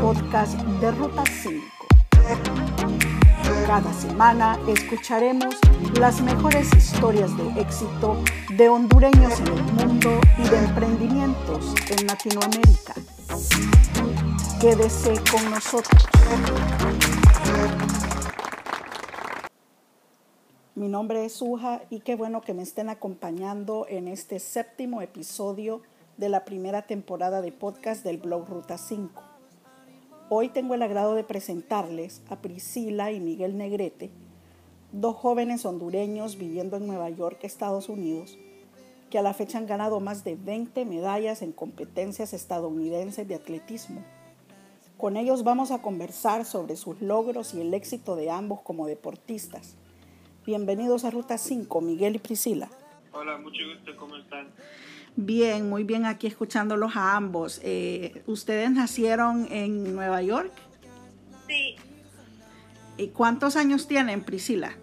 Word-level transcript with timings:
Podcast 0.00 0.58
de 0.80 0.90
Ruta 0.92 1.22
5. 1.26 1.62
Cada 3.66 3.92
semana 3.92 4.58
escucharemos 4.66 5.54
las 5.98 6.22
mejores 6.22 6.74
historias 6.74 7.36
de 7.36 7.60
éxito 7.60 8.16
de 8.56 8.70
hondureños 8.70 9.38
en 9.40 9.48
el 9.48 9.62
mundo 9.74 10.20
y 10.38 10.48
de 10.48 10.56
emprendimientos 10.56 11.74
en 11.90 12.06
Latinoamérica. 12.06 12.94
Quédese 14.58 15.14
con 15.30 15.50
nosotros. 15.50 16.02
Mi 20.74 20.88
nombre 20.88 21.26
es 21.26 21.34
Suja 21.34 21.82
y 21.90 22.00
qué 22.00 22.16
bueno 22.16 22.40
que 22.40 22.54
me 22.54 22.62
estén 22.62 22.88
acompañando 22.88 23.84
en 23.86 24.08
este 24.08 24.38
séptimo 24.38 25.02
episodio 25.02 25.82
de 26.16 26.30
la 26.30 26.46
primera 26.46 26.86
temporada 26.86 27.42
de 27.42 27.52
podcast 27.52 28.02
del 28.02 28.16
blog 28.16 28.48
Ruta 28.48 28.78
5. 28.78 29.29
Hoy 30.32 30.48
tengo 30.48 30.74
el 30.74 30.82
agrado 30.82 31.16
de 31.16 31.24
presentarles 31.24 32.22
a 32.30 32.36
Priscila 32.36 33.10
y 33.10 33.18
Miguel 33.18 33.58
Negrete, 33.58 34.12
dos 34.92 35.16
jóvenes 35.16 35.66
hondureños 35.66 36.38
viviendo 36.38 36.76
en 36.76 36.86
Nueva 36.86 37.10
York, 37.10 37.40
Estados 37.42 37.88
Unidos, 37.88 38.38
que 39.10 39.18
a 39.18 39.22
la 39.22 39.34
fecha 39.34 39.58
han 39.58 39.66
ganado 39.66 39.98
más 39.98 40.22
de 40.22 40.36
20 40.36 40.84
medallas 40.84 41.42
en 41.42 41.50
competencias 41.50 42.32
estadounidenses 42.32 43.26
de 43.26 43.34
atletismo. 43.34 44.04
Con 44.96 45.16
ellos 45.16 45.42
vamos 45.42 45.72
a 45.72 45.82
conversar 45.82 46.44
sobre 46.44 46.76
sus 46.76 47.02
logros 47.02 47.52
y 47.52 47.62
el 47.62 47.74
éxito 47.74 48.14
de 48.14 48.30
ambos 48.30 48.60
como 48.60 48.86
deportistas. 48.86 49.74
Bienvenidos 50.46 51.04
a 51.04 51.10
Ruta 51.10 51.38
5, 51.38 51.80
Miguel 51.80 52.14
y 52.14 52.18
Priscila. 52.20 52.70
Hola, 53.12 53.36
mucho 53.38 53.62
gusto, 53.74 53.96
¿cómo 53.96 54.16
están? 54.16 54.46
Bien, 55.16 55.68
muy 55.68 55.84
bien 55.84 56.06
aquí 56.06 56.26
escuchándolos 56.26 56.96
a 56.96 57.16
ambos. 57.16 57.60
Eh, 57.62 58.22
¿Ustedes 58.26 58.70
nacieron 58.70 59.48
en 59.50 59.94
Nueva 59.94 60.22
York? 60.22 60.52
Sí. 61.46 61.76
¿Y 62.96 63.08
cuántos 63.08 63.56
años 63.56 63.88
tienen, 63.88 64.22
Priscila? 64.22 64.74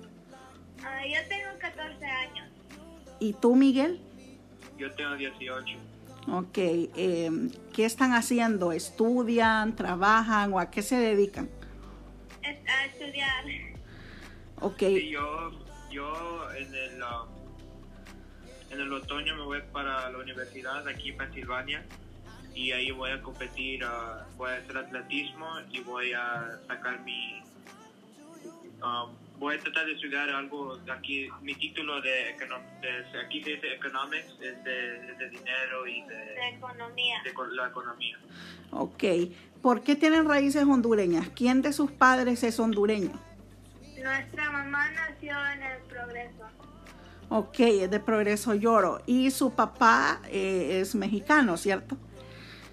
Ah, 0.83 1.02
yo 1.05 1.28
tengo 1.28 1.58
14 1.59 2.05
años. 2.05 2.48
¿Y 3.20 3.33
tú, 3.33 3.55
Miguel? 3.55 4.00
Yo 4.78 4.92
tengo 4.94 5.16
18. 5.16 5.78
Ok, 6.30 6.58
eh, 6.58 7.31
¿qué 7.73 7.86
están 7.86 8.14
haciendo? 8.14 8.73
¿Estudian, 8.73 9.75
trabajan 9.75 10.53
o 10.53 10.59
a 10.59 10.70
qué 10.70 10.81
se 10.81 10.98
dedican? 10.98 11.50
A 12.44 12.86
estudiar. 12.86 13.45
Ok, 14.59 14.80
Sí, 14.80 15.09
yo, 15.09 15.52
yo 15.89 16.52
en 16.52 16.73
el, 16.73 17.02
um, 17.02 17.30
en 17.30 17.36
el 17.36 17.36
otoño 19.08 19.36
me 19.38 19.44
voy 19.44 19.61
para 19.72 20.09
la 20.09 20.17
universidad 20.17 20.86
aquí 20.86 21.09
en 21.09 21.17
Pensilvania 21.17 21.81
y 22.53 22.72
ahí 22.73 22.91
voy 22.91 23.11
a 23.11 23.22
competir, 23.22 23.81
ah, 23.86 24.25
voy 24.36 24.52
a 24.52 24.55
hacer 24.58 24.77
atletismo 24.77 25.47
y 25.72 25.80
voy 25.80 26.11
a 26.11 26.59
sacar 26.67 26.99
mi... 27.02 27.41
um, 28.81 29.16
voy 29.39 29.55
a 29.55 29.59
tratar 29.59 29.86
de 29.86 29.94
estudiar 29.94 30.30
algo 30.30 30.75
de 30.77 30.91
aquí, 30.91 31.30
mi 31.41 31.55
título 31.55 32.02
de, 32.02 32.36
de- 32.81 33.19
aquí 33.25 33.41
se 33.44 33.52
dice 33.52 33.73
economics, 33.75 34.27
es 34.41 34.61
de, 34.66 35.14
de 35.16 35.30
dinero 35.30 35.88
y 35.88 36.02
de 36.02 36.16
de, 36.16 36.49
economía. 36.49 37.21
de 37.23 37.55
la 37.55 37.67
economía. 37.67 38.17
ok. 38.71 39.03
¿Por 39.61 39.81
qué 39.83 39.95
tienen 39.95 40.27
raíces 40.27 40.64
hondureñas? 40.64 41.30
¿Quién 41.30 41.61
de 41.61 41.71
sus 41.73 41.92
padres 41.92 42.44
es 42.44 42.59
hondureño? 42.59 43.11
Nuestra 44.03 44.52
mamá 44.52 44.92
nació 44.92 45.33
en 45.53 45.64
el 45.64 45.80
Progreso. 45.83 46.44
Ok, 47.30 47.59
es 47.59 47.92
de 47.92 47.99
Progreso 47.99 48.55
Lloro. 48.55 49.02
Y 49.05 49.32
su 49.32 49.52
papá 49.52 50.21
eh, 50.30 50.80
es 50.82 50.95
mexicano, 50.95 51.58
¿cierto? 51.58 51.98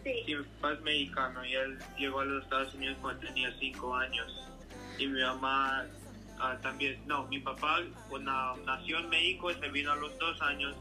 Sí. 0.05 0.11
Sí, 0.27 0.35
mi 0.35 0.45
papá 0.45 0.73
es 0.75 0.81
mexicano 0.83 1.45
y 1.45 1.55
él 1.55 1.79
llegó 1.99 2.21
a 2.21 2.25
los 2.25 2.45
Estados 2.45 2.75
Unidos 2.75 2.97
cuando 3.01 3.27
tenía 3.27 3.53
cinco 3.59 3.95
años. 3.95 4.51
Y 4.99 5.07
mi 5.07 5.21
mamá 5.21 5.85
ah, 6.39 6.57
también, 6.63 6.99
no, 7.07 7.27
mi 7.29 7.41
papá 7.41 7.81
cuando 8.09 8.33
nació 8.65 8.99
en 8.99 9.09
México 9.09 9.51
se 9.53 9.69
vino 9.71 9.93
a 9.93 9.97
los 9.97 10.17
dos 10.19 10.41
años 10.43 10.75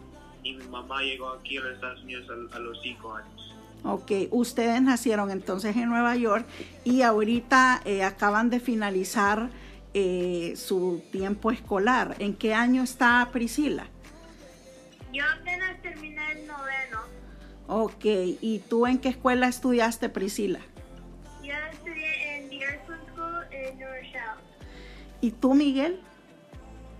y 0.44 0.54
mi 0.54 0.66
mamá 0.66 1.02
llegó 1.02 1.30
aquí 1.30 1.58
a 1.58 1.62
los 1.62 1.76
Estados 1.76 2.04
Unidos 2.04 2.28
a, 2.30 2.56
a 2.56 2.60
los 2.60 2.80
cinco 2.82 3.16
años. 3.16 3.56
Ok, 3.86 4.12
ustedes 4.32 4.82
nacieron 4.82 5.30
entonces 5.30 5.76
en 5.76 5.90
Nueva 5.90 6.16
York 6.16 6.46
y 6.86 7.02
ahorita 7.02 7.82
eh, 7.84 8.04
acaban 8.04 8.50
de 8.50 8.60
finalizar 8.60 9.50
eh, 9.94 10.54
su 10.56 11.04
tiempo 11.12 11.52
escolar. 11.52 12.16
¿En 12.20 12.36
qué 12.36 12.54
año 12.54 12.84
está 12.84 13.30
Priscila? 13.32 13.88
Yo 15.12 15.24
apenas 15.40 15.82
terminé 15.82 16.32
el 16.32 16.48
noveno. 16.48 17.02
Ok, 17.68 18.06
¿y 18.06 18.64
tú 18.68 18.88
en 18.88 18.98
qué 19.00 19.10
escuela 19.10 19.48
estudiaste, 19.48 20.10
Priscila? 20.10 20.60
Yo 21.44 21.54
estudié 21.72 22.38
en 22.38 22.50
Deerfield 22.50 23.08
School 23.14 23.46
en 23.52 23.78
New 23.78 23.88
Rochelle. 23.88 24.42
¿Y 25.22 25.32
tú, 25.32 25.54
Miguel? 25.54 26.00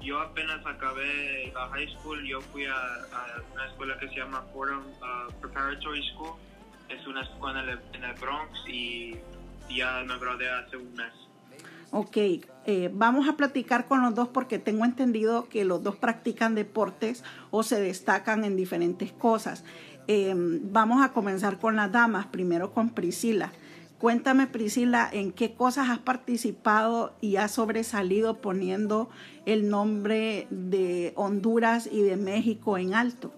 Yo 0.02 0.20
apenas 0.20 0.66
acabé 0.66 1.52
la 1.54 1.68
high 1.70 1.88
school, 1.98 2.24
yo 2.26 2.42
fui 2.42 2.66
a, 2.66 2.76
a 2.76 3.42
una 3.54 3.68
escuela 3.68 3.98
que 4.00 4.10
se 4.10 4.16
llama 4.16 4.44
Fordham 4.54 4.84
ah, 5.02 5.28
Preparatory 5.42 6.04
School. 6.10 6.36
Es 6.90 7.08
una 7.08 7.22
escuela 7.22 7.64
en 7.64 7.70
el, 7.70 7.80
en 7.94 8.04
el 8.04 8.14
Bronx 8.16 8.52
y 8.68 9.18
ya 9.70 10.04
me 10.06 10.18
gradué 10.20 10.50
hace 10.50 10.78
un 10.78 10.94
mes. 10.94 11.14
Ok, 11.96 12.18
eh, 12.18 12.90
vamos 12.92 13.30
a 13.30 13.38
platicar 13.38 13.86
con 13.86 14.02
los 14.02 14.16
dos 14.16 14.28
porque 14.28 14.58
tengo 14.58 14.84
entendido 14.84 15.48
que 15.48 15.64
los 15.64 15.84
dos 15.84 15.96
practican 15.96 16.56
deportes 16.56 17.24
o 17.52 17.62
se 17.62 17.80
destacan 17.80 18.44
en 18.46 18.56
diferentes 18.56 19.12
cosas. 19.12 19.64
Eh, 20.08 20.34
vamos 20.36 21.06
a 21.06 21.14
comenzar 21.14 21.60
con 21.60 21.76
las 21.76 21.92
damas, 21.92 22.26
primero 22.26 22.74
con 22.74 22.90
Priscila. 22.90 23.52
Cuéntame, 24.00 24.48
Priscila, 24.48 25.08
en 25.14 25.32
qué 25.32 25.54
cosas 25.54 25.92
has 25.92 26.00
participado 26.00 27.14
y 27.22 27.36
has 27.36 27.52
sobresalido 27.52 28.42
poniendo 28.42 29.12
el 29.46 29.70
nombre 29.70 30.48
de 30.50 31.14
Honduras 31.16 31.88
y 31.92 32.02
de 32.02 32.18
México 32.18 32.80
en 32.80 32.96
alto. 32.96 33.36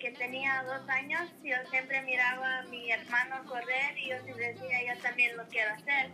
Que 0.00 0.10
tenía 0.12 0.62
dos 0.64 0.88
años. 0.88 1.22
Yo 1.44 1.54
siempre 1.70 2.02
miraba 2.02 2.58
a 2.60 2.62
mi 2.64 2.90
hermano 2.90 3.44
correr 3.46 3.96
y 3.98 4.10
yo 4.10 4.16
siempre 4.24 4.54
decía, 4.54 4.94
yo 4.94 5.00
también 5.02 5.36
lo 5.36 5.46
quiero 5.48 5.74
hacer. 5.74 6.10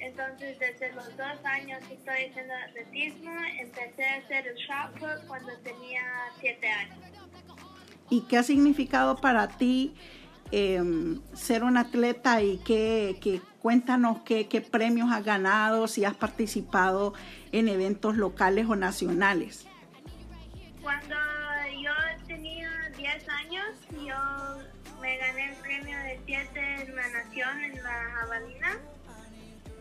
Entonces, 0.00 0.58
desde 0.58 0.92
los 0.92 1.16
dos 1.16 1.44
años 1.44 1.80
estoy 1.90 2.26
haciendo 2.30 2.54
atletismo. 2.68 3.32
Empecé 3.60 4.04
a 4.04 4.14
hacer 4.16 4.46
el 4.48 4.56
shot 4.56 4.92
put 4.98 5.26
cuando 5.26 5.56
tenía 5.58 6.02
siete 6.40 6.68
años. 6.68 6.98
¿Y 8.10 8.22
qué 8.22 8.38
ha 8.38 8.42
significado 8.42 9.16
para 9.16 9.48
ti 9.48 9.94
eh, 10.50 10.80
ser 11.34 11.62
un 11.64 11.76
atleta 11.76 12.42
y 12.42 12.58
qué, 12.58 13.18
qué- 13.20 13.40
cuéntanos 13.60 14.22
qué, 14.22 14.48
qué 14.48 14.60
premios 14.60 15.10
has 15.12 15.24
ganado, 15.24 15.88
si 15.88 16.04
has 16.04 16.14
participado 16.14 17.12
en 17.52 17.68
eventos 17.68 18.16
locales 18.16 18.66
o 18.68 18.76
nacionales? 18.76 19.66
Cuando 20.80 21.16
en 27.38 27.58
la 27.58 27.66
en 27.66 27.82
la 27.82 28.10
jabalina. 28.14 28.78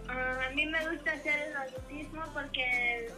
Ah, 0.10 0.40
a 0.48 0.54
mí 0.54 0.66
me 0.66 0.90
gusta 0.90 1.12
hacer 1.12 1.40
el 1.40 1.56
atletismo 1.56 2.24
porque 2.34 3.10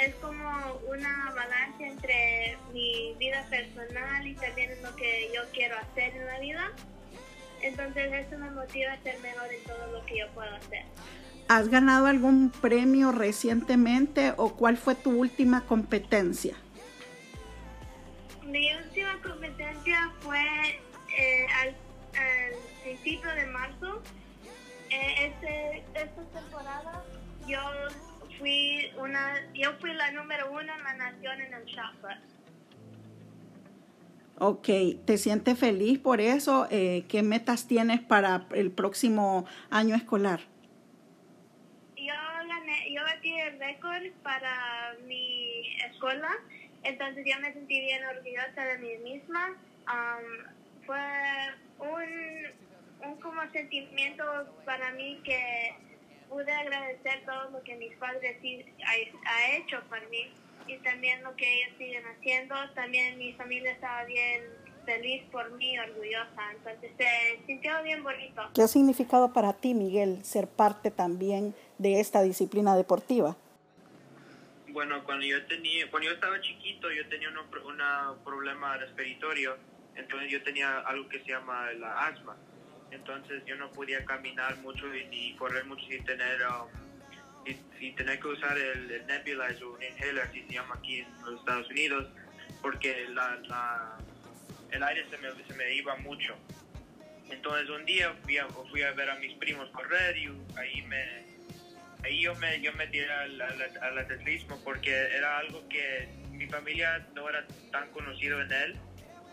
es 0.00 0.14
como 0.16 0.80
una 0.88 1.32
balanza 1.34 1.86
entre 1.86 2.58
mi 2.72 3.14
vida 3.18 3.46
personal 3.48 4.26
y 4.26 4.34
también 4.34 4.70
lo 4.82 4.94
que 4.96 5.30
yo 5.34 5.42
quiero 5.52 5.76
hacer 5.78 6.14
en 6.16 6.26
la 6.26 6.38
vida. 6.40 6.72
Entonces 7.62 8.12
eso 8.12 8.38
me 8.38 8.50
motiva 8.50 8.92
a 8.92 9.02
ser 9.02 9.18
mejor 9.20 9.52
en 9.52 9.64
todo 9.64 9.92
lo 9.92 10.04
que 10.06 10.18
yo 10.18 10.28
puedo 10.34 10.54
hacer. 10.54 10.84
¿Has 11.48 11.68
ganado 11.68 12.06
algún 12.06 12.50
premio 12.50 13.12
recientemente 13.12 14.34
o 14.36 14.54
cuál 14.54 14.76
fue 14.76 14.94
tu 14.94 15.10
última 15.18 15.62
competencia? 15.62 16.56
Mi 18.44 18.74
última 18.74 19.20
competencia 19.22 20.10
fue 20.20 20.40
eh, 21.16 21.46
al 21.62 21.74
principio 22.84 23.34
de 23.34 23.46
marzo. 23.46 24.02
Eh, 24.90 25.26
este, 25.26 25.78
esta 25.94 26.22
temporada 26.38 27.02
yo 27.48 27.58
fui 28.38 28.90
una, 28.98 29.34
yo 29.54 29.72
fui 29.80 29.92
la 29.94 30.12
número 30.12 30.52
uno 30.52 30.60
en 30.60 30.84
la 30.84 30.94
nación 30.94 31.40
en 31.40 31.54
el 31.54 31.64
shot 31.64 31.96
put. 32.00 32.34
Ok, 34.38 34.68
¿te 35.06 35.16
sientes 35.16 35.58
feliz 35.58 35.98
por 35.98 36.20
eso? 36.20 36.66
Eh, 36.70 37.04
¿Qué 37.08 37.22
metas 37.22 37.66
tienes 37.66 38.00
para 38.00 38.46
el 38.52 38.70
próximo 38.70 39.46
año 39.70 39.94
escolar? 39.94 40.40
Yo 41.96 42.14
gané, 42.48 42.92
yo 42.92 43.02
batí 43.02 43.32
el 43.32 43.58
récord 43.58 44.10
para 44.22 44.96
mi 45.06 45.78
escuela, 45.88 46.30
entonces 46.82 47.24
yo 47.24 47.40
me 47.40 47.52
sentí 47.52 47.80
bien 47.80 48.04
orgullosa 48.04 48.64
de 48.64 48.78
mí 48.78 49.12
misma. 49.12 49.50
Um, 49.86 50.84
fue 50.84 50.98
un, 51.78 52.52
un 53.06 53.20
como 53.20 53.40
sentimiento 53.52 54.24
para 54.64 54.92
mí 54.92 55.20
que 55.24 55.74
pude 56.28 56.50
agradecer 56.50 57.24
todo 57.26 57.50
lo 57.50 57.62
que 57.62 57.76
mis 57.76 57.94
padres 57.96 58.36
sí 58.40 58.64
ha, 58.84 59.30
ha 59.30 59.56
hecho 59.56 59.80
por 59.88 60.08
mí 60.10 60.32
y 60.66 60.76
también 60.78 61.22
lo 61.22 61.34
que 61.36 61.62
ellos 61.62 61.74
siguen 61.78 62.04
haciendo. 62.06 62.54
También 62.74 63.18
mi 63.18 63.32
familia 63.34 63.72
estaba 63.72 64.04
bien 64.04 64.42
feliz 64.84 65.22
por 65.30 65.50
mí, 65.52 65.78
orgullosa. 65.78 66.52
Entonces 66.56 66.90
se 66.96 67.46
sintió 67.46 67.82
bien 67.82 68.02
bonito. 68.02 68.42
¿Qué 68.54 68.62
ha 68.62 68.68
significado 68.68 69.32
para 69.32 69.52
ti, 69.52 69.74
Miguel, 69.74 70.24
ser 70.24 70.46
parte 70.46 70.90
también 70.90 71.54
de 71.78 72.00
esta 72.00 72.22
disciplina 72.22 72.76
deportiva? 72.76 73.36
Bueno, 74.68 75.04
cuando 75.04 75.24
yo 75.24 75.44
tenía, 75.46 75.88
cuando 75.90 76.08
yo 76.08 76.14
estaba 76.14 76.40
chiquito, 76.40 76.90
yo 76.90 77.08
tenía 77.08 77.28
un 77.28 78.24
problema 78.24 78.76
respiratorio, 78.76 79.56
entonces 79.94 80.30
yo 80.30 80.42
tenía 80.42 80.80
algo 80.80 81.08
que 81.08 81.20
se 81.20 81.26
llama 81.26 81.70
la 81.74 82.06
asma. 82.06 82.36
Entonces 82.94 83.42
yo 83.44 83.56
no 83.56 83.70
podía 83.72 84.04
caminar 84.04 84.56
mucho 84.58 84.86
ni 84.86 85.34
correr 85.34 85.64
mucho 85.64 85.84
sin 85.86 86.04
tener 86.04 86.40
um, 86.42 86.68
y, 87.80 87.92
tener 87.92 88.18
que 88.20 88.28
usar 88.28 88.56
el, 88.56 88.90
el, 88.90 89.06
nebulizer 89.06 89.64
un 89.64 89.82
inhaler, 89.82 90.20
así 90.20 90.42
se 90.46 90.54
llama 90.54 90.76
aquí 90.76 91.00
en 91.00 91.22
los 91.22 91.40
Estados 91.40 91.68
Unidos, 91.68 92.06
porque 92.62 93.06
la, 93.10 93.36
la, 93.48 93.98
el 94.70 94.82
aire 94.82 95.04
se 95.10 95.18
me, 95.18 95.28
se 95.44 95.54
me, 95.54 95.74
iba 95.74 95.96
mucho. 95.96 96.34
Entonces 97.28 97.68
un 97.68 97.84
día 97.84 98.14
fui 98.22 98.38
a, 98.38 98.46
fui 98.46 98.82
a, 98.82 98.92
ver 98.92 99.10
a 99.10 99.16
mis 99.16 99.34
primos 99.38 99.68
correr 99.70 100.16
y 100.16 100.30
ahí 100.56 100.82
me 100.82 101.24
ahí 102.04 102.20
yo 102.20 102.34
me 102.36 102.60
yo 102.60 102.72
me 102.74 102.86
tiré 102.86 103.10
al, 103.10 103.40
al, 103.40 103.98
atletismo 103.98 104.62
porque 104.62 104.92
era 104.92 105.38
algo 105.38 105.66
que 105.68 106.08
mi 106.30 106.46
familia 106.46 107.06
no 107.14 107.28
era 107.28 107.46
tan 107.72 107.90
conocido 107.90 108.40
en 108.40 108.52
él. 108.52 108.76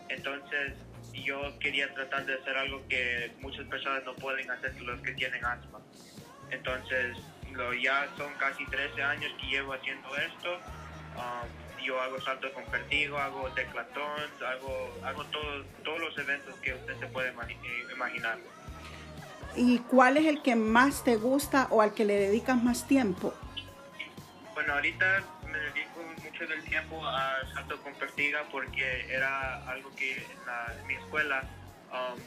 Entonces 0.08 0.72
yo 1.12 1.58
quería 1.58 1.92
tratar 1.94 2.26
de 2.26 2.34
hacer 2.34 2.56
algo 2.56 2.82
que 2.88 3.32
muchas 3.40 3.66
personas 3.66 4.04
no 4.04 4.14
pueden 4.14 4.50
hacer 4.50 4.80
los 4.80 5.00
que 5.00 5.12
tienen 5.12 5.44
asma. 5.44 5.80
Entonces 6.50 7.16
ya 7.82 8.08
son 8.16 8.32
casi 8.34 8.64
13 8.66 9.02
años 9.02 9.32
que 9.40 9.46
llevo 9.46 9.74
haciendo 9.74 10.08
esto. 10.16 10.54
Um, 11.16 11.84
yo 11.84 12.00
hago 12.00 12.20
salto 12.20 12.52
con 12.52 12.70
vertigo, 12.70 13.18
hago 13.18 13.48
declatón, 13.50 14.20
hago, 14.46 14.98
hago 15.04 15.24
todos 15.24 16.00
los 16.00 16.16
eventos 16.18 16.54
que 16.60 16.74
usted 16.74 16.98
se 16.98 17.06
puede 17.08 17.32
imaginar. 17.92 18.38
¿Y 19.56 19.78
cuál 19.80 20.16
es 20.16 20.26
el 20.26 20.42
que 20.42 20.56
más 20.56 21.04
te 21.04 21.16
gusta 21.16 21.66
o 21.70 21.82
al 21.82 21.92
que 21.92 22.04
le 22.04 22.14
dedicas 22.14 22.62
más 22.62 22.86
tiempo? 22.86 23.34
Bueno, 24.54 24.74
ahorita 24.74 25.22
me 25.50 25.58
dedico 25.58 25.91
del 26.46 26.62
tiempo 26.64 27.04
a 27.06 27.40
salto 27.54 27.80
con 27.82 27.98
vertiga 27.98 28.44
porque 28.50 29.06
era 29.08 29.64
algo 29.70 29.94
que 29.94 30.16
en, 30.16 30.86
mi 30.86 30.94
escuela 30.94 31.44
um, 31.90 32.20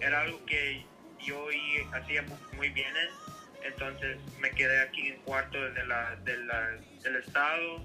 era 0.00 0.22
algo 0.22 0.44
que 0.46 0.84
yo 1.20 1.46
hacía 1.92 2.24
muy 2.56 2.70
bien 2.70 2.92
entonces 3.64 4.18
me 4.40 4.50
quedé 4.50 4.80
aquí 4.80 5.08
en 5.08 5.16
cuarto 5.20 5.58
de 5.58 5.86
la, 5.86 6.16
del 6.24 7.16
estado, 7.16 7.82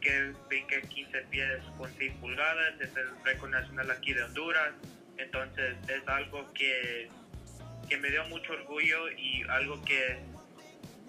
que 0.00 0.32
brinqué 0.48 0.82
15 0.82 1.20
pies 1.22 1.62
con 1.76 1.92
6 1.98 2.12
pulgadas, 2.20 2.80
es 2.80 2.96
el 2.96 3.08
récord 3.24 3.50
nacional 3.50 3.90
aquí 3.90 4.12
de 4.12 4.22
Honduras. 4.22 4.72
Entonces 5.16 5.76
es 5.88 6.06
algo 6.06 6.52
que, 6.52 7.08
que 7.88 7.96
me 7.96 8.10
dio 8.10 8.24
mucho 8.28 8.52
orgullo 8.52 9.10
y 9.10 9.42
algo 9.48 9.82
que 9.84 10.20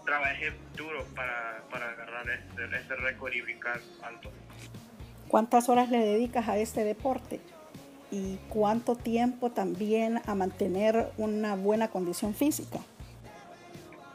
trabajé 0.09 0.53
duro 0.75 1.05
para, 1.15 1.61
para 1.69 1.91
agarrar 1.91 2.25
ese, 2.29 2.65
ese 2.65 2.95
récord 2.95 3.31
y 3.31 3.41
brincar 3.41 3.79
alto. 4.01 4.31
¿Cuántas 5.27 5.69
horas 5.69 5.89
le 5.91 5.99
dedicas 5.99 6.47
a 6.47 6.57
este 6.57 6.83
deporte? 6.83 7.39
¿Y 8.09 8.37
cuánto 8.49 8.95
tiempo 8.95 9.51
también 9.51 10.19
a 10.25 10.33
mantener 10.33 11.11
una 11.17 11.55
buena 11.55 11.89
condición 11.89 12.33
física? 12.33 12.79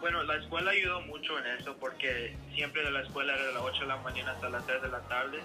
Bueno, 0.01 0.25
la 0.25 0.37
escuela 0.37 0.73
ayudó 0.73 1.01
mucho 1.03 1.39
en 1.39 1.47
eso 1.61 1.77
porque 1.79 2.37
siempre 2.55 2.83
de 2.83 2.91
la 2.91 3.03
escuela 3.03 3.35
era 3.35 3.47
de 3.47 3.53
las 3.53 3.63
8 3.63 3.83
de 3.83 3.87
la 3.87 3.97
mañana 3.99 4.33
hasta 4.33 4.49
las 4.49 4.67
3 4.67 4.83
de 4.83 4.89
la 4.89 5.01
tarde 5.03 5.39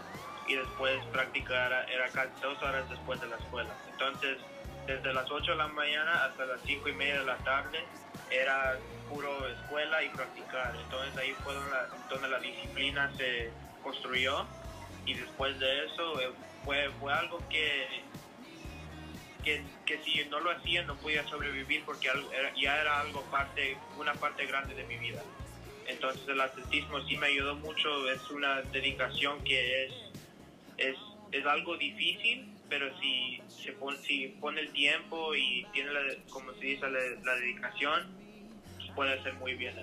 y 0.47 0.55
después 0.55 0.97
practicar 1.13 1.87
era, 1.93 2.09
casi 2.09 2.31
dos 2.41 2.61
horas 2.63 2.89
después 2.89 3.21
de 3.21 3.27
la 3.27 3.37
escuela. 3.37 3.69
Entonces, 3.91 4.39
desde 4.87 5.13
las 5.13 5.29
8 5.29 5.51
de 5.51 5.57
la 5.57 5.67
mañana 5.67 6.25
hasta 6.25 6.45
las 6.45 6.59
5 6.65 6.89
y 6.89 6.93
media 6.93 7.19
de 7.19 7.25
la 7.25 7.37
tarde 7.37 7.77
era 8.31 8.77
puro 9.09 9.47
escuela 9.47 10.03
y 10.03 10.09
practicar. 10.09 10.75
Entonces 10.83 11.17
ahí 11.17 11.33
fue 11.43 11.53
donde 12.09 12.29
la, 12.29 12.39
disciplina 12.39 13.11
se 13.17 13.51
construyó 13.83 14.45
y 15.05 15.13
después 15.13 15.59
de 15.59 15.85
eso 15.85 16.21
eh, 16.21 16.31
fue, 16.63 16.89
fue 16.99 17.13
algo 17.13 17.41
que 17.49 17.87
que, 19.43 19.99
si 20.03 20.23
no 20.29 20.39
lo 20.39 20.51
hacía 20.51 20.83
no 20.83 20.95
podía 20.97 21.27
sobrevivir 21.27 21.83
porque 21.85 22.09
ya 22.61 22.81
era 22.81 23.01
algo 23.01 23.23
parte, 23.31 23.77
una 23.97 24.13
parte 24.13 24.45
grande 24.45 24.75
de 24.75 24.83
mi 24.83 24.97
vida. 24.97 25.23
Entonces 25.87 26.27
el 26.27 26.39
atletismo 26.39 27.01
sí 27.07 27.17
me 27.17 27.27
ayudó 27.27 27.55
mucho, 27.55 28.09
es 28.11 28.29
una 28.29 28.61
dedicación 28.61 29.43
que 29.43 29.85
es, 29.85 29.93
es, 30.77 30.95
es 31.31 31.45
algo 31.45 31.77
difícil, 31.77 32.47
pero 32.69 32.87
si, 32.99 33.41
se 33.47 33.71
pone, 33.73 33.97
si 33.97 34.27
pone 34.39 34.61
el 34.61 34.71
tiempo 34.71 35.33
y 35.35 35.65
tiene, 35.73 35.91
la, 35.91 36.01
como 36.29 36.53
se 36.53 36.65
dice, 36.65 36.87
la, 36.87 37.35
dedicación, 37.35 38.18
puede 38.99 39.23
ser 39.23 39.33
muy 39.35 39.53
bien. 39.53 39.73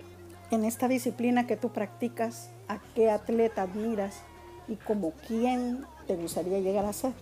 En 0.51 0.67
esta 0.67 0.89
disciplina 0.89 1.47
que 1.47 1.57
tú 1.57 1.73
practicas, 1.73 2.53
¿a 2.69 2.81
qué 2.95 3.11
atleta 3.11 3.63
admiras 3.63 4.23
y 4.69 4.77
como 4.77 5.15
quién 5.27 5.87
te 6.07 6.17
gustaría 6.17 6.61
llegar 6.61 6.85
a 6.85 6.93
ser? 6.93 7.13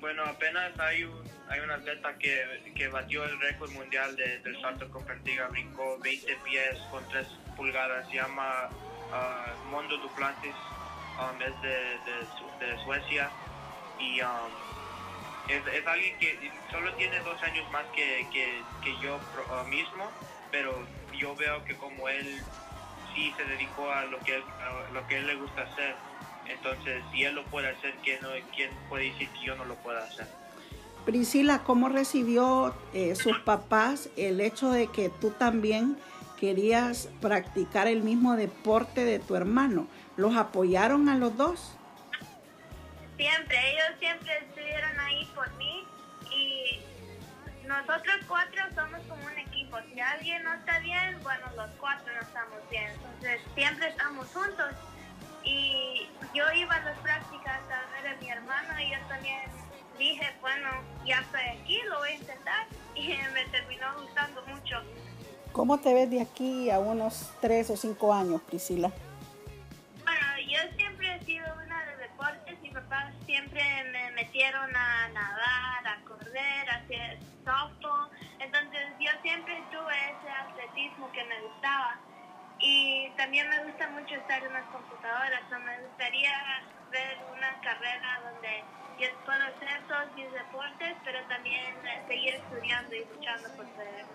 Bueno, 0.00 0.22
apenas 0.24 0.70
hay 0.78 1.02
un, 1.02 1.20
hay 1.48 1.58
un 1.58 1.70
atleta 1.72 2.16
que, 2.16 2.72
que 2.76 2.86
batió 2.86 3.24
el 3.24 3.40
récord 3.40 3.72
mundial 3.72 4.14
del 4.14 4.60
salto 4.60 4.88
con 4.88 5.04
vertiga, 5.04 5.48
brincó 5.48 5.98
20 5.98 6.36
pies 6.44 6.78
con 6.92 7.02
3 7.08 7.26
pulgadas, 7.56 8.08
se 8.08 8.14
llama 8.14 8.68
uh, 9.10 9.68
Mondo 9.68 9.98
Duplantis, 9.98 10.54
um, 11.18 11.42
es 11.42 11.60
de, 11.60 12.66
de, 12.66 12.84
Suecia 12.84 13.28
y 13.98 14.20
um, 14.20 14.69
es, 15.50 15.66
es, 15.66 15.86
alguien 15.86 16.18
que 16.18 16.50
solo 16.70 16.92
tiene 16.94 17.18
dos 17.20 17.42
años 17.42 17.70
más 17.72 17.84
que, 17.94 18.26
que, 18.32 18.62
que 18.82 18.92
yo 19.02 19.18
mismo, 19.68 20.10
pero 20.50 20.86
yo 21.18 21.34
veo 21.36 21.64
que 21.64 21.76
como 21.76 22.08
él 22.08 22.42
sí 23.14 23.32
se 23.36 23.44
dedicó 23.44 23.90
a 23.90 24.04
lo 24.04 24.18
que, 24.20 24.36
a 24.36 24.90
lo 24.92 25.06
que 25.06 25.18
él 25.18 25.26
le 25.26 25.34
gusta 25.36 25.62
hacer 25.62 25.94
entonces, 26.52 27.02
si 27.12 27.24
él 27.24 27.34
lo 27.34 27.44
puede 27.44 27.68
hacer, 27.68 27.94
¿quién, 28.02 28.20
no, 28.22 28.28
quién 28.54 28.70
puede 28.88 29.10
decir 29.10 29.28
que 29.28 29.46
yo 29.46 29.56
no 29.56 29.64
lo 29.64 29.76
pueda 29.76 30.02
hacer? 30.02 30.26
Priscila, 31.04 31.60
¿cómo 31.64 31.88
recibió 31.88 32.74
eh, 32.92 33.14
sus 33.14 33.38
papás 33.40 34.10
el 34.16 34.40
hecho 34.40 34.70
de 34.70 34.88
que 34.88 35.08
tú 35.08 35.30
también 35.30 35.96
querías 36.38 37.08
practicar 37.20 37.86
el 37.86 38.02
mismo 38.02 38.36
deporte 38.36 39.04
de 39.04 39.18
tu 39.18 39.36
hermano? 39.36 39.86
¿Los 40.16 40.36
apoyaron 40.36 41.08
a 41.08 41.16
los 41.16 41.36
dos? 41.36 41.76
Siempre, 43.16 43.58
ellos 43.72 43.98
siempre 43.98 44.32
nosotros 47.80 48.16
cuatro 48.28 48.62
somos 48.74 49.00
como 49.08 49.24
un 49.26 49.38
equipo. 49.38 49.78
Si 49.92 50.00
alguien 50.00 50.42
no 50.44 50.52
está 50.52 50.78
bien, 50.80 51.18
bueno, 51.22 51.46
los 51.56 51.70
cuatro 51.78 52.12
no 52.12 52.20
estamos 52.20 52.58
bien. 52.70 52.90
Entonces, 52.92 53.40
siempre 53.54 53.88
estamos 53.88 54.28
juntos 54.28 54.74
y 55.44 56.06
yo 56.34 56.44
iba 56.52 56.74
a 56.74 56.80
las 56.80 56.98
prácticas 56.98 57.60
a 57.70 58.02
ver 58.02 58.14
a 58.14 58.20
mi 58.20 58.30
hermano 58.30 58.80
y 58.80 58.90
yo 58.90 58.98
también 59.08 59.40
dije, 59.98 60.30
bueno, 60.40 60.68
ya 61.06 61.20
estoy 61.20 61.40
aquí, 61.60 61.80
lo 61.88 61.98
voy 61.98 62.10
a 62.10 62.14
intentar 62.14 62.66
y 62.94 63.08
me 63.32 63.44
terminó 63.50 63.86
gustando 64.00 64.42
mucho. 64.46 64.82
¿Cómo 65.52 65.78
te 65.80 65.94
ves 65.94 66.10
de 66.10 66.20
aquí 66.20 66.70
a 66.70 66.78
unos 66.78 67.32
tres 67.40 67.70
o 67.70 67.76
cinco 67.76 68.12
años, 68.12 68.40
Priscila? 68.42 68.92
Bueno, 70.04 70.26
yo 70.48 70.58
siempre 70.76 71.16
he 71.16 71.24
sido 71.24 71.46
una 71.64 71.84
de 71.86 71.96
deportes. 71.96 72.58
y 72.62 72.70
papás 72.70 73.12
siempre 73.26 73.62
me 73.90 74.10
metieron 74.12 74.76
a 74.76 75.08
nadar, 75.08 75.88
a 75.88 76.04
correr, 76.04 76.70
a 76.70 76.76
hacer 76.76 77.18
softball. 77.50 78.08
Entonces 78.38 78.80
yo 78.98 79.10
siempre 79.22 79.62
tuve 79.70 79.94
ese 79.94 80.30
atletismo 80.30 81.10
que 81.12 81.24
me 81.24 81.40
gustaba. 81.42 81.98
Y 82.60 83.10
también 83.16 83.48
me 83.48 83.64
gusta 83.64 83.88
mucho 83.88 84.14
estar 84.14 84.44
en 84.44 84.52
las 84.52 84.66
computadoras, 84.66 85.42
o 85.50 85.58
me 85.60 85.80
gustaría 85.80 86.30
ver 86.90 87.18
una 87.32 87.58
carrera 87.62 88.20
donde 88.22 88.62
yo 89.00 89.08
puedo 89.24 89.42
hacer 89.42 89.80
todos 89.88 90.14
mis 90.14 90.30
deportes, 90.30 90.94
pero 91.04 91.18
también 91.26 91.74
seguir 92.06 92.34
estudiando 92.34 92.94
y 92.94 93.04
luchando 93.06 93.48
por, 93.56 93.66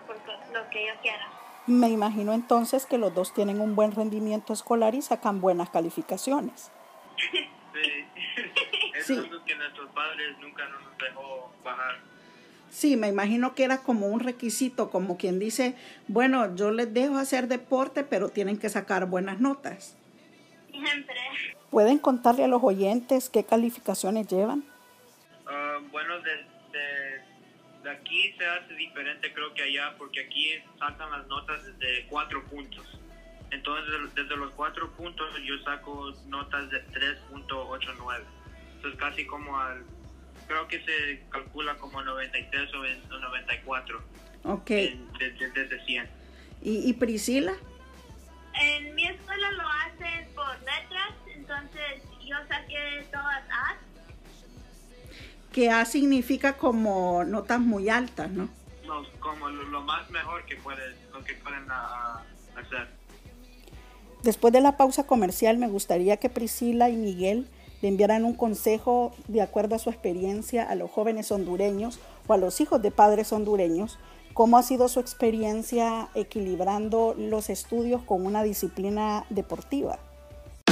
por 0.06 0.52
lo 0.52 0.70
que 0.70 0.86
yo 0.86 0.94
quiera. 1.02 1.26
Me 1.66 1.88
imagino 1.88 2.32
entonces 2.32 2.86
que 2.86 2.98
los 2.98 3.12
dos 3.12 3.34
tienen 3.34 3.60
un 3.60 3.74
buen 3.74 3.90
rendimiento 3.90 4.52
escolar 4.52 4.94
y 4.94 5.02
sacan 5.02 5.40
buenas 5.40 5.70
calificaciones. 5.70 6.70
sí, 7.16 7.50
es 8.94 9.06
sí. 9.06 9.30
que 9.44 9.54
nuestros 9.56 9.90
padres 9.90 10.38
nunca 10.38 10.68
nos 10.68 10.96
dejó 10.98 11.52
bajar 11.64 11.98
Sí, 12.76 12.98
me 12.98 13.08
imagino 13.08 13.54
que 13.54 13.64
era 13.64 13.78
como 13.78 14.08
un 14.08 14.20
requisito, 14.20 14.90
como 14.90 15.16
quien 15.16 15.38
dice, 15.38 15.74
bueno, 16.08 16.54
yo 16.56 16.70
les 16.70 16.92
dejo 16.92 17.16
hacer 17.16 17.48
deporte, 17.48 18.04
pero 18.04 18.28
tienen 18.28 18.58
que 18.58 18.68
sacar 18.68 19.06
buenas 19.06 19.40
notas. 19.40 19.96
Siempre. 20.70 21.16
¿Pueden 21.70 21.98
contarle 21.98 22.44
a 22.44 22.48
los 22.48 22.62
oyentes 22.62 23.30
qué 23.30 23.44
calificaciones 23.44 24.28
llevan? 24.28 24.62
Ah, 25.46 25.78
bueno, 25.90 26.20
de, 26.20 26.44
de, 27.82 27.90
aquí 27.90 28.34
se 28.36 28.44
hace 28.44 28.74
diferente 28.74 29.32
creo 29.32 29.54
que 29.54 29.62
allá, 29.62 29.94
porque 29.96 30.20
aquí 30.20 30.50
sacan 30.78 31.10
las 31.12 31.26
notas 31.28 31.64
desde 31.64 32.06
cuatro 32.08 32.44
puntos. 32.44 32.84
Entonces, 33.52 34.14
desde 34.14 34.36
los 34.36 34.50
cuatro 34.50 34.90
puntos 34.90 35.26
yo 35.42 35.56
saco 35.64 36.12
notas 36.26 36.68
de 36.68 36.84
3.89. 36.88 38.22
Entonces, 38.74 39.00
casi 39.00 39.24
como 39.24 39.58
al 39.58 39.82
creo 40.46 40.66
que 40.68 40.80
se 40.84 41.22
calcula 41.30 41.76
como 41.76 42.02
93 42.02 42.70
o 42.74 43.18
94. 43.18 44.02
Ok. 44.44 44.66
Desde, 44.68 45.50
desde 45.54 45.84
100. 45.84 46.08
¿Y, 46.62 46.88
¿Y 46.88 46.92
Priscila? 46.94 47.52
En 48.60 48.94
mi 48.94 49.06
escuela 49.06 49.50
lo 49.52 49.64
hacen 49.68 50.28
por 50.34 50.48
letras, 50.60 51.12
entonces 51.34 52.02
yo 52.24 52.36
saqué 52.48 53.06
todas 53.12 53.42
A. 53.50 53.76
Que 55.52 55.70
A 55.70 55.84
significa 55.84 56.56
como 56.56 57.24
notas 57.24 57.60
muy 57.60 57.88
altas, 57.88 58.30
¿no? 58.30 58.48
No, 58.86 59.04
como 59.20 59.48
lo, 59.48 59.62
lo 59.64 59.82
más 59.82 60.08
mejor 60.10 60.44
que 60.46 60.56
pueden, 60.56 60.94
lo 61.12 61.22
que 61.24 61.34
pueden 61.34 61.70
a- 61.70 62.18
a 62.20 62.24
hacer. 62.60 62.88
Después 64.22 64.52
de 64.52 64.60
la 64.60 64.76
pausa 64.76 65.06
comercial, 65.06 65.58
me 65.58 65.68
gustaría 65.68 66.16
que 66.18 66.28
Priscila 66.30 66.88
y 66.88 66.96
Miguel 66.96 67.46
le 67.82 67.88
enviaran 67.88 68.24
un 68.24 68.34
consejo 68.34 69.12
de 69.28 69.42
acuerdo 69.42 69.74
a 69.74 69.78
su 69.78 69.90
experiencia 69.90 70.62
a 70.62 70.74
los 70.74 70.90
jóvenes 70.90 71.30
hondureños 71.30 71.98
o 72.26 72.32
a 72.32 72.36
los 72.36 72.60
hijos 72.60 72.82
de 72.82 72.90
padres 72.90 73.32
hondureños. 73.32 73.98
¿Cómo 74.34 74.58
ha 74.58 74.62
sido 74.62 74.88
su 74.88 75.00
experiencia 75.00 76.08
equilibrando 76.14 77.14
los 77.16 77.48
estudios 77.50 78.02
con 78.02 78.26
una 78.26 78.42
disciplina 78.42 79.24
deportiva? 79.30 79.98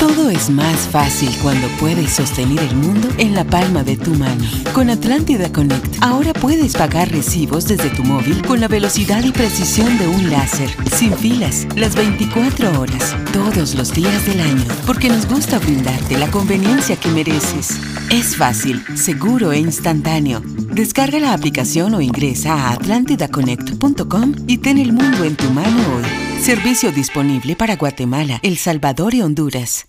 Todo 0.06 0.28
es 0.28 0.50
más 0.50 0.80
fácil 0.88 1.30
cuando 1.42 1.66
puedes 1.80 2.12
sostener 2.12 2.58
el 2.58 2.76
mundo 2.76 3.08
en 3.16 3.34
la 3.34 3.42
palma 3.42 3.82
de 3.82 3.96
tu 3.96 4.11
mano. 4.11 4.44
Con 4.75 4.90
Atlántida 4.90 5.50
Connect, 5.50 5.96
ahora 6.02 6.34
puedes 6.34 6.75
pagar 6.75 7.11
recibos 7.11 7.66
desde 7.66 7.88
tu 7.88 8.04
móvil 8.04 8.44
con 8.46 8.61
la 8.61 8.68
velocidad 8.68 9.25
y 9.25 9.32
precisión 9.32 9.96
de 9.96 10.06
un 10.06 10.30
láser, 10.30 10.68
sin 10.94 11.16
filas, 11.16 11.66
las 11.75 11.96
24 11.96 12.78
horas, 12.78 13.16
todos 13.32 13.75
los 13.75 13.94
días 13.94 14.26
del 14.26 14.40
año, 14.40 14.64
porque 14.87 15.08
nos 15.08 15.26
gusta 15.26 15.58
brindarte 15.58 16.18
la 16.18 16.30
conveniencia 16.30 16.96
que 16.96 17.08
mereces. 17.08 17.80
Es 18.11 18.37
fácil, 18.37 18.84
seguro 18.96 19.52
e 19.52 19.58
instantáneo. 19.58 20.42
Descarga 20.44 21.18
la 21.18 21.32
aplicación 21.32 21.94
o 21.94 22.02
ingresa 22.02 22.52
a 22.52 22.73
atlantidaconnect.com 22.75 24.34
y 24.49 24.58
ten 24.58 24.76
el 24.76 24.92
mundo 24.92 25.25
en 25.25 25.34
tu 25.34 25.49
mano 25.49 25.78
hoy. 25.96 26.04
Servicio 26.42 26.92
disponible 26.92 27.56
para 27.56 27.76
Guatemala, 27.76 28.38
El 28.42 28.58
Salvador 28.58 29.14
y 29.14 29.23
Honduras. 29.23 29.87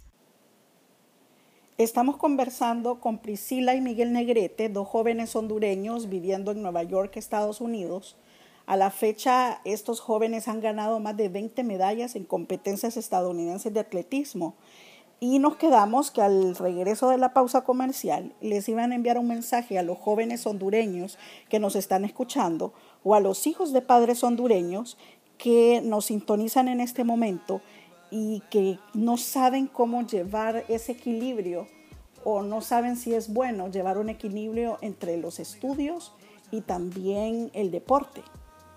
Estamos 1.77 2.15
conversando 2.15 3.01
con 3.01 3.17
Priscila 3.17 3.75
y 3.75 3.81
Miguel 3.81 4.13
Negrete, 4.13 4.69
dos 4.69 4.87
jóvenes 4.87 5.35
hondureños 5.35 6.07
viviendo 6.07 6.51
en 6.51 6.61
Nueva 6.61 6.83
York, 6.83 7.17
Estados 7.17 7.59
Unidos. 7.59 8.15
A 8.65 8.77
la 8.77 8.91
fecha, 8.91 9.59
estos 9.65 9.99
jóvenes 9.99 10.47
han 10.47 10.61
ganado 10.61 11.01
más 11.01 11.17
de 11.17 11.27
20 11.27 11.65
medallas 11.65 12.15
en 12.15 12.23
competencias 12.23 12.95
estadounidenses 12.95 13.73
de 13.73 13.81
atletismo. 13.81 14.55
Y 15.19 15.39
nos 15.39 15.57
quedamos 15.57 16.11
que 16.11 16.21
al 16.21 16.55
regreso 16.55 17.09
de 17.09 17.17
la 17.17 17.33
pausa 17.33 17.65
comercial 17.65 18.33
les 18.39 18.69
iban 18.69 18.93
a 18.93 18.95
enviar 18.95 19.17
un 19.17 19.27
mensaje 19.27 19.77
a 19.77 19.83
los 19.83 19.97
jóvenes 19.97 20.47
hondureños 20.47 21.17
que 21.49 21.59
nos 21.59 21.75
están 21.75 22.05
escuchando 22.05 22.73
o 23.03 23.15
a 23.15 23.19
los 23.19 23.47
hijos 23.47 23.73
de 23.73 23.81
padres 23.81 24.23
hondureños 24.23 24.97
que 25.37 25.81
nos 25.83 26.05
sintonizan 26.05 26.69
en 26.69 26.79
este 26.79 27.03
momento 27.03 27.59
y 28.11 28.41
que 28.49 28.79
no 28.93 29.17
saben 29.17 29.67
cómo 29.67 30.05
llevar 30.05 30.65
ese 30.69 30.93
equilibrio 30.93 31.67
o 32.23 32.41
no 32.41 32.61
saben 32.61 32.97
si 32.97 33.13
es 33.13 33.31
bueno 33.31 33.69
llevar 33.69 33.97
un 33.97 34.09
equilibrio 34.09 34.79
entre 34.81 35.17
los 35.17 35.39
estudios 35.39 36.13
y 36.51 36.61
también 36.61 37.51
el 37.53 37.71
deporte. 37.71 38.21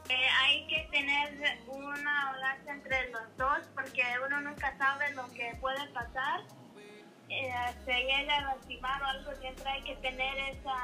Eh, 0.08 0.14
hay 0.42 0.66
que 0.66 0.88
tener 0.90 1.58
una 1.66 2.32
balanza 2.32 2.72
entre 2.72 3.10
los 3.10 3.36
dos 3.36 3.58
porque 3.74 4.02
uno 4.26 4.40
nunca 4.40 4.76
sabe 4.78 5.12
lo 5.14 5.26
que 5.32 5.56
puede 5.60 5.86
pasar. 5.88 6.42
Eh, 7.30 7.52
se 7.84 7.92
llega 7.92 8.38
a 8.38 8.54
lastimar 8.54 9.02
o 9.02 9.06
algo, 9.06 9.34
siempre 9.40 9.68
hay 9.68 9.82
que 9.82 9.96
tener 9.96 10.38
esa 10.50 10.76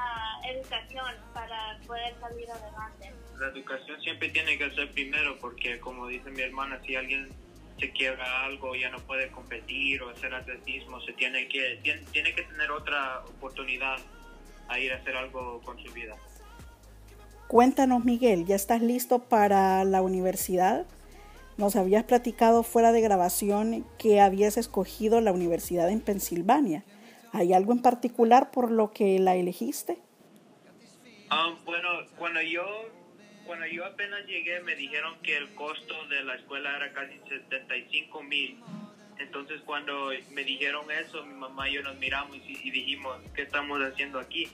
educación 0.47 1.15
para 1.33 1.79
poder 1.87 2.15
salir 2.21 2.51
adelante. 2.51 3.15
La 3.39 3.49
educación 3.49 4.01
siempre 4.03 4.29
tiene 4.29 4.59
que 4.59 4.71
ser 4.75 4.91
primero 4.93 5.39
porque, 5.39 5.81
como 5.81 6.07
dice 6.07 6.31
mi 6.31 6.43
hermana, 6.43 6.81
si 6.87 6.97
alguien 6.97 7.31
se 7.79 7.91
quiebra 7.91 8.45
algo, 8.45 8.75
ya 8.75 8.91
no 8.91 8.99
puede 9.01 9.31
competir 9.31 10.03
o 10.03 10.11
hacer 10.11 10.35
atletismo, 10.35 11.01
se 11.01 11.13
tiene 11.13 11.49
que, 11.49 11.81
tiene, 11.83 12.03
tiene 12.13 12.35
que 12.35 12.43
tener 12.43 12.71
otra 12.71 13.21
oportunidad 13.27 13.99
a 14.69 14.79
ir 14.79 14.93
a 14.93 14.97
hacer 14.97 15.17
algo 15.17 15.61
con 15.65 15.79
su 15.83 15.93
vida. 15.93 16.17
Cuéntanos, 17.49 18.05
Miguel, 18.05 18.47
¿ya 18.47 18.57
estás 18.57 18.81
listo 18.81 19.19
para 19.21 19.85
la 19.85 20.03
universidad? 20.03 20.87
Nos 21.57 21.77
habías 21.77 22.05
platicado 22.05 22.63
fuera 22.63 22.91
de 22.91 23.01
grabación 23.01 23.87
que 23.99 24.21
habías 24.21 24.57
escogido 24.57 25.21
la 25.21 25.33
universidad 25.33 25.89
en 25.91 26.01
Pensilvania. 26.01 26.85
¿Hay 27.33 27.53
algo 27.53 27.73
en 27.73 27.83
particular 27.83 28.51
por 28.51 28.71
lo 28.71 28.93
que 28.93 29.19
la 29.19 29.37
elegiste? 29.37 29.99
Um, 31.31 31.65
bueno, 31.65 31.89
cuando 32.19 32.41
yo, 32.43 32.65
cuando 33.47 33.67
yo 33.67 33.85
apenas 33.85 34.27
llegué 34.27 34.61
me 34.61 34.75
dijeron 34.77 35.17
que 35.23 35.37
el 35.37 35.55
costo 35.55 36.07
de 36.09 36.23
la 36.25 36.35
escuela 36.35 36.77
era 36.77 36.93
casi 36.93 37.19
75 37.29 38.23
mil. 38.23 38.59
Entonces 39.19 39.61
cuando 39.65 40.11
me 40.33 40.45
dijeron 40.45 40.91
eso, 40.91 41.25
mi 41.25 41.35
mamá 41.35 41.69
y 41.69 41.75
yo 41.75 41.83
nos 41.83 41.97
miramos 41.97 42.37
y, 42.37 42.71
dijimos, 42.71 43.19
¿qué 43.35 43.43
estamos 43.43 43.81
haciendo 43.81 44.19
aquí? 44.19 44.49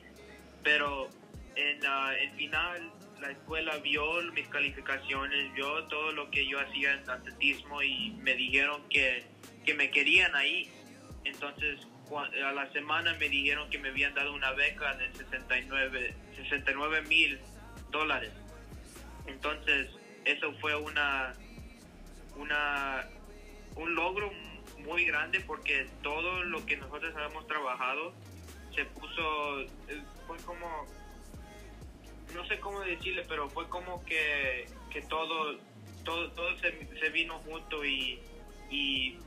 Pero 0.63 1.09
en 1.57 1.81
el 1.85 2.31
final 2.33 2.93
la 3.21 3.31
escuela 3.31 3.77
vio 3.79 4.23
mis 4.33 4.49
calificaciones, 4.49 5.53
vio 5.55 5.85
todo 5.85 6.13
lo 6.13 6.31
que 6.31 6.47
yo 6.47 6.59
hacía 6.61 6.95
en 6.95 7.09
atletismo 7.09 7.83
y 7.83 8.11
me 8.19 8.35
dijeron 8.35 8.83
que, 8.89 9.25
que 9.65 9.75
me 9.75 9.91
querían 9.91 10.35
ahí. 10.35 10.71
Entonces 11.25 11.87
a 12.17 12.53
la 12.53 12.71
semana 12.73 13.15
me 13.15 13.29
dijeron 13.29 13.71
que 13.71 13.79
me 13.79 13.91
habían 13.91 14.15
dado 14.15 14.35
una 14.35 14.53
beca 14.53 14.95
de 14.97 15.13
69 15.13 16.15
69 16.37 17.03
mil 17.03 17.39
dólares. 17.91 18.33
Entonces 19.31 19.89
eso 20.25 20.53
fue 20.61 20.77
una, 20.77 21.33
una 22.37 23.09
un 23.77 23.95
logro 23.95 24.31
muy 24.85 25.05
grande 25.05 25.41
porque 25.41 25.87
todo 26.03 26.43
lo 26.45 26.65
que 26.67 26.77
nosotros 26.77 27.15
habíamos 27.15 27.47
trabajado 27.47 28.13
se 28.75 28.85
puso 28.87 29.61
eh, 29.61 30.03
fue 30.27 30.37
como 30.39 30.87
no 32.35 32.47
sé 32.47 32.59
cómo 32.61 32.81
decirle 32.81 33.25
pero 33.29 33.49
fue 33.51 33.69
como 33.69 34.05
que, 34.05 34.67
que 34.91 35.03
todo 35.03 35.59
todo 36.05 36.31
todo 36.33 36.57
se, 36.59 37.11
vino 37.11 37.39
junto 37.41 37.85
y 37.85 38.21
y, 38.71 39.19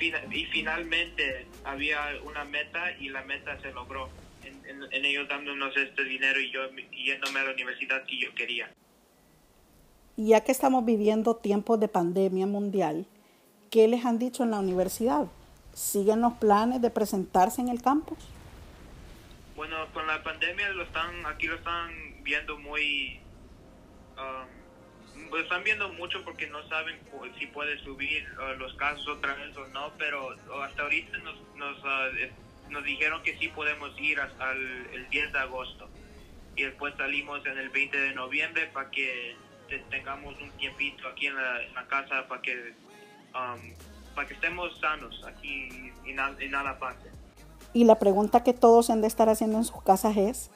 y 0.00 0.44
finalmente 0.46 1.46
había 1.64 2.00
una 2.24 2.44
meta 2.44 2.92
y 2.98 3.08
la 3.08 3.22
meta 3.22 3.58
se 3.60 3.72
logró 3.72 4.10
en, 4.44 5.04
ellos 5.04 5.28
dándonos 5.28 5.76
este 5.76 6.04
dinero 6.04 6.40
y 6.40 6.50
yo 6.50 6.68
yéndome 6.90 7.40
a 7.40 7.44
la 7.44 7.52
universidad 7.52 8.04
que 8.04 8.18
yo 8.18 8.34
quería 8.34 8.72
ya 10.16 10.42
que 10.42 10.52
estamos 10.52 10.84
viviendo 10.84 11.36
tiempos 11.36 11.80
de 11.80 11.88
pandemia 11.88 12.46
mundial, 12.46 13.06
¿qué 13.70 13.88
les 13.88 14.04
han 14.04 14.18
dicho 14.18 14.42
en 14.42 14.50
la 14.50 14.58
universidad? 14.58 15.26
¿Siguen 15.72 16.20
los 16.20 16.34
planes 16.34 16.82
de 16.82 16.90
presentarse 16.90 17.60
en 17.60 17.68
el 17.68 17.82
campus? 17.82 18.18
Bueno, 19.56 19.76
con 19.92 20.06
la 20.06 20.22
pandemia 20.22 20.68
lo 20.70 20.82
están, 20.82 21.24
aquí 21.26 21.46
lo 21.46 21.56
están 21.56 21.90
viendo 22.22 22.58
muy, 22.58 23.20
um, 24.16 25.30
lo 25.30 25.40
están 25.40 25.64
viendo 25.64 25.88
mucho 25.94 26.22
porque 26.24 26.46
no 26.48 26.66
saben 26.68 26.98
si 27.38 27.46
puede 27.46 27.78
subir 27.78 28.26
uh, 28.38 28.58
los 28.58 28.74
casos 28.74 29.06
otra 29.08 29.34
vez 29.34 29.56
o 29.56 29.66
no, 29.68 29.92
pero 29.98 30.36
hasta 30.62 30.82
ahorita 30.82 31.16
nos, 31.18 31.36
nos, 31.56 31.78
uh, 31.84 32.16
eh, 32.18 32.32
nos 32.70 32.84
dijeron 32.84 33.22
que 33.22 33.38
sí 33.38 33.48
podemos 33.48 33.98
ir 33.98 34.20
hasta 34.20 34.52
el, 34.52 34.86
el 34.92 35.08
10 35.10 35.32
de 35.32 35.38
agosto 35.38 35.88
y 36.56 36.64
después 36.64 36.94
salimos 36.96 37.44
en 37.46 37.58
el 37.58 37.70
20 37.70 37.96
de 37.96 38.14
noviembre 38.14 38.66
para 38.72 38.90
que 38.90 39.36
te- 39.72 39.78
tengamos 39.90 40.34
un 40.40 40.50
tiempito 40.52 41.08
aquí 41.08 41.26
en 41.28 41.36
la, 41.36 41.62
en 41.62 41.72
la 41.74 41.86
casa 41.86 42.26
para 42.28 42.42
que, 42.42 42.74
um, 43.34 44.14
para 44.14 44.28
que 44.28 44.34
estemos 44.34 44.78
sanos 44.80 45.24
aquí 45.26 45.90
y, 46.04 46.12
na- 46.12 46.36
y 46.40 46.48
nada 46.48 46.78
pase. 46.78 47.10
Y 47.72 47.84
la 47.84 47.98
pregunta 47.98 48.44
que 48.44 48.52
todos 48.52 48.90
han 48.90 49.00
de 49.00 49.06
estar 49.06 49.30
haciendo 49.30 49.56
en 49.58 49.64
sus 49.64 49.82
casas 49.82 50.16
es, 50.18 50.50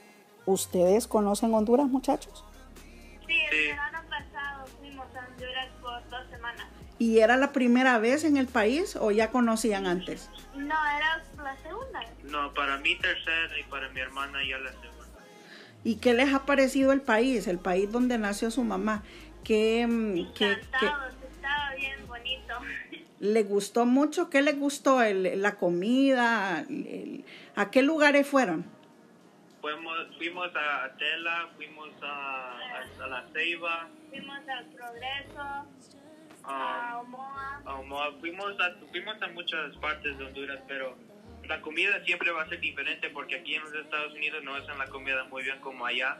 ¿ustedes 0.44 1.06
conocen 1.06 1.54
Honduras, 1.54 1.86
muchachos? 1.86 2.44
Sí, 3.26 3.32
el 3.32 3.50
Sí. 3.50 3.66
verano 3.68 3.98
pasado 4.10 4.66
fuimos 4.78 5.06
a 5.16 5.26
Honduras 5.26 5.68
por 5.80 6.08
dos 6.10 6.28
semanas. 6.30 6.66
¿Y 6.98 7.18
era 7.20 7.36
la 7.38 7.52
primera 7.52 7.98
vez 7.98 8.24
en 8.24 8.36
el 8.36 8.46
país 8.46 8.96
o 8.96 9.10
ya 9.12 9.30
conocían 9.30 9.86
antes? 9.86 10.30
No, 10.54 10.74
era 10.96 11.22
la 11.42 11.56
segunda. 11.62 12.00
No, 12.24 12.52
para 12.54 12.76
mí 12.78 12.96
tercera 12.96 13.58
y 13.58 13.62
para 13.64 13.88
mi 13.90 14.00
hermana 14.00 14.40
ya 14.46 14.58
la 14.58 14.70
segunda. 14.72 14.95
¿Y 15.86 15.96
qué 15.96 16.14
les 16.14 16.34
ha 16.34 16.44
parecido 16.46 16.90
el 16.90 17.00
país, 17.00 17.46
el 17.46 17.58
país 17.60 17.92
donde 17.92 18.18
nació 18.18 18.50
su 18.50 18.64
mamá? 18.64 19.04
¿Qué, 19.44 19.86
mm, 19.86 20.14
qué- 20.14 20.34
qué- 20.34 20.50
Encantados, 20.52 21.14
estaba 21.32 21.74
bien 21.76 22.06
bonito. 22.08 22.54
le 23.20 23.42
gustó 23.44 23.86
mucho? 23.86 24.28
¿Qué 24.28 24.42
les 24.42 24.58
gustó? 24.58 25.00
El- 25.00 25.40
la 25.40 25.54
comida? 25.54 26.64
el- 26.68 27.24
¿A 27.54 27.70
qué 27.70 27.82
lugares 27.82 28.26
fueron? 28.26 28.64
Fuimos, 29.60 29.94
fuimos 30.18 30.48
a 30.56 30.96
Tela, 30.98 31.48
fuimos 31.56 31.90
a, 32.02 32.52
a, 32.58 33.04
a 33.04 33.06
La 33.06 33.24
Ceiba, 33.32 33.88
Fuimos 34.10 34.38
al 34.48 34.64
Progreso, 34.66 35.40
a 35.40 35.66
a, 36.44 36.98
Omoa. 37.00 37.62
a 37.64 37.74
Omoa. 37.74 38.12
fuimos 38.20 38.54
a, 38.60 38.74
fuimos 38.90 39.22
a 39.22 39.26
muchas 39.28 39.76
partes 39.76 40.18
de 40.18 40.24
Honduras, 40.24 40.58
pero 40.68 40.96
la 41.48 41.60
comida 41.60 42.02
siempre 42.04 42.30
va 42.30 42.42
a 42.42 42.48
ser 42.48 42.60
diferente 42.60 43.10
porque 43.10 43.36
aquí 43.36 43.54
en 43.54 43.62
los 43.62 43.74
Estados 43.74 44.12
Unidos 44.14 44.42
no 44.44 44.54
hacen 44.54 44.78
la 44.78 44.86
comida 44.86 45.24
muy 45.24 45.42
bien 45.42 45.60
como 45.60 45.86
allá, 45.86 46.18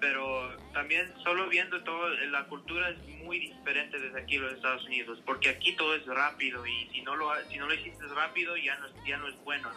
pero 0.00 0.56
también 0.72 1.12
solo 1.22 1.48
viendo 1.48 1.82
todo, 1.84 2.08
la 2.08 2.44
cultura 2.46 2.90
es 2.90 2.98
muy 3.24 3.38
diferente 3.38 3.98
desde 3.98 4.20
aquí 4.20 4.36
en 4.36 4.42
los 4.42 4.54
Estados 4.54 4.84
Unidos, 4.84 5.22
porque 5.24 5.48
aquí 5.48 5.74
todo 5.76 5.94
es 5.94 6.06
rápido 6.06 6.66
y 6.66 6.88
si 6.92 7.02
no 7.02 7.16
lo, 7.16 7.30
si 7.48 7.58
no 7.58 7.66
lo 7.66 7.74
hiciste 7.74 8.06
rápido 8.08 8.56
ya 8.56 8.76
no, 8.78 8.86
ya 9.06 9.16
no 9.18 9.28
es 9.28 9.36
bueno. 9.44 9.70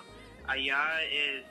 Allá 0.47 1.03
es... 1.03 1.45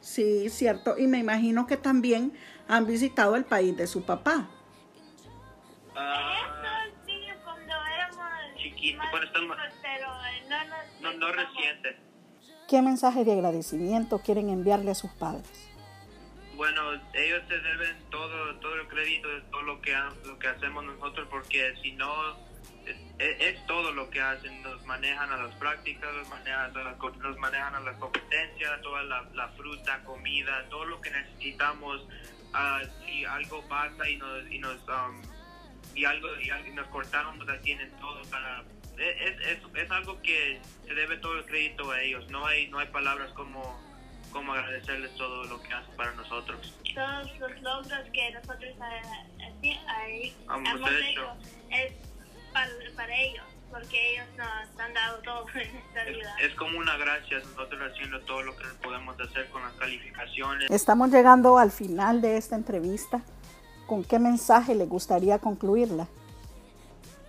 Sí, 0.00 0.48
cierto. 0.50 0.96
Y 0.98 1.06
me 1.06 1.18
imagino 1.18 1.66
que 1.66 1.76
también 1.76 2.32
han 2.68 2.86
visitado 2.86 3.36
el 3.36 3.44
país 3.44 3.76
de 3.76 3.86
su 3.86 4.06
papá. 4.06 4.48
Uh, 5.94 6.65
pero 9.82 10.06
no, 10.48 11.12
no, 11.12 11.18
no 11.18 11.32
reciente. 11.32 11.96
¿Qué 12.68 12.82
mensaje 12.82 13.24
de 13.24 13.32
agradecimiento 13.32 14.18
quieren 14.18 14.50
enviarle 14.50 14.90
a 14.90 14.94
sus 14.94 15.10
padres? 15.12 15.68
Bueno, 16.56 16.94
ellos 17.12 17.42
se 17.48 17.58
deben 17.58 17.96
todo 18.10 18.56
todo 18.60 18.74
el 18.80 18.88
crédito 18.88 19.28
de 19.28 19.40
todo 19.42 19.62
lo 19.62 19.80
que 19.82 19.94
lo 20.24 20.38
que 20.38 20.48
hacemos 20.48 20.84
nosotros 20.84 21.28
porque 21.30 21.74
si 21.82 21.92
no 21.92 22.10
es, 23.18 23.66
todo 23.66 23.92
lo 23.92 24.08
que 24.10 24.20
hacen, 24.20 24.62
nos 24.62 24.84
manejan 24.84 25.30
a 25.32 25.36
las 25.36 25.54
prácticas, 25.56 26.14
nos 26.14 26.28
manejan 26.28 26.76
a 26.76 26.82
la, 26.82 26.96
nos 27.18 27.38
manejan 27.38 27.74
a 27.74 27.80
la 27.80 27.94
competencia, 27.94 28.80
toda 28.82 29.02
la, 29.02 29.48
fruta, 29.56 30.02
comida, 30.04 30.64
todo 30.70 30.84
lo 30.84 31.00
que 31.00 31.10
necesitamos. 31.10 32.06
Uh, 32.54 32.86
si 33.04 33.24
algo 33.24 33.62
pasa 33.68 34.08
y 34.08 34.16
nos 34.16 34.50
y 34.50 34.58
nos 34.58 34.76
um, 34.88 35.20
y 35.94 36.04
algo 36.04 36.28
y, 36.40 36.70
nos 36.70 36.86
cortaron, 36.88 37.38
pues 37.38 37.60
tienen 37.62 37.90
todo 37.98 38.22
para 38.30 38.64
es, 38.98 39.40
es, 39.40 39.58
es, 39.74 39.90
algo 39.90 40.20
que 40.22 40.60
se 40.86 40.94
debe 40.94 41.16
todo 41.18 41.38
el 41.38 41.44
crédito 41.44 41.90
a 41.90 42.02
ellos. 42.02 42.28
No 42.30 42.46
hay 42.46 42.68
no 42.68 42.78
hay 42.78 42.86
palabras 42.88 43.30
como 43.32 43.78
como 44.32 44.52
agradecerles 44.52 45.14
todo 45.14 45.44
lo 45.44 45.62
que 45.62 45.72
hacen 45.72 45.96
para 45.96 46.12
nosotros. 46.12 46.74
Todos 46.94 47.38
los 47.38 47.62
logros 47.62 48.00
que 48.12 48.30
nosotros 48.32 48.74
eh, 49.62 49.76
eh, 50.08 50.32
hemos 50.44 50.90
hecho 50.90 51.36
es 51.70 51.92
para, 52.52 53.14
ellos, 53.14 53.44
porque 53.70 54.12
ellos 54.12 54.26
nos 54.36 54.80
han 54.80 54.92
dado 54.92 55.18
todo 55.22 55.46
en 55.54 55.76
esta 55.76 56.04
vida. 56.04 56.36
Es, 56.42 56.54
como 56.54 56.78
una 56.78 56.96
gracia 56.96 57.38
nosotros 57.38 57.80
haciendo 57.90 58.20
todo 58.20 58.42
lo 58.42 58.56
que 58.56 58.66
podemos 58.82 59.18
hacer 59.20 59.48
con 59.48 59.62
las 59.62 59.72
calificaciones. 59.74 60.70
Estamos 60.70 61.10
llegando 61.10 61.56
al 61.56 61.70
final 61.70 62.20
de 62.20 62.36
esta 62.36 62.56
entrevista. 62.56 63.22
¿Con 63.86 64.04
qué 64.04 64.18
mensaje 64.18 64.74
le 64.74 64.84
gustaría 64.84 65.38
concluirla? 65.38 66.08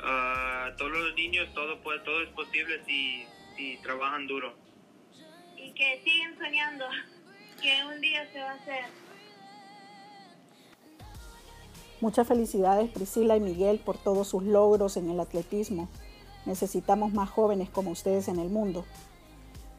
a 0.07 0.36
todos 0.77 0.91
los 0.91 1.15
niños 1.15 1.47
todo, 1.53 1.81
puede, 1.81 1.99
todo 1.99 2.21
es 2.21 2.29
posible 2.29 2.81
si, 2.85 3.25
si 3.55 3.77
trabajan 3.81 4.27
duro. 4.27 4.53
Y 5.57 5.71
que 5.71 6.01
siguen 6.03 6.37
soñando 6.37 6.85
que 7.61 7.83
un 7.85 7.99
día 7.99 8.31
se 8.31 8.39
va 8.39 8.51
a 8.51 8.53
hacer. 8.53 8.85
Muchas 11.99 12.27
felicidades 12.27 12.91
Priscila 12.91 13.35
y 13.35 13.39
Miguel 13.39 13.79
por 13.79 13.97
todos 13.97 14.27
sus 14.27 14.43
logros 14.43 14.97
en 14.97 15.09
el 15.09 15.19
atletismo. 15.19 15.89
Necesitamos 16.45 17.11
más 17.11 17.29
jóvenes 17.29 17.69
como 17.69 17.91
ustedes 17.91 18.27
en 18.27 18.39
el 18.39 18.49
mundo. 18.49 18.85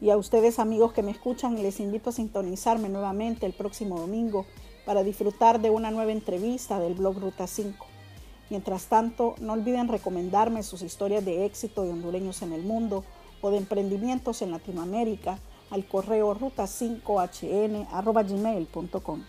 Y 0.01 0.11
a 0.11 0.17
ustedes 0.17 0.59
amigos 0.59 0.93
que 0.93 1.01
me 1.01 1.11
escuchan, 1.11 1.61
les 1.61 1.79
invito 1.79 2.09
a 2.09 2.13
sintonizarme 2.13 2.89
nuevamente 2.89 3.45
el 3.45 3.53
próximo 3.53 3.99
domingo 3.99 4.45
para 4.85 5.03
disfrutar 5.03 5.59
de 5.61 5.69
una 5.69 5.91
nueva 5.91 6.11
entrevista 6.11 6.79
del 6.79 6.93
blog 6.93 7.19
Ruta 7.19 7.47
5. 7.47 7.88
Mientras 8.49 8.87
tanto, 8.87 9.35
no 9.39 9.53
olviden 9.53 9.87
recomendarme 9.87 10.63
sus 10.63 10.81
historias 10.81 11.23
de 11.23 11.45
éxito 11.45 11.83
de 11.83 11.91
hondureños 11.91 12.41
en 12.41 12.51
el 12.53 12.63
mundo 12.63 13.05
o 13.41 13.51
de 13.51 13.57
emprendimientos 13.57 14.41
en 14.41 14.49
Latinoamérica 14.51 15.37
al 15.69 15.85
correo 15.85 16.35
ruta5hn.gmail.com. 16.35 19.23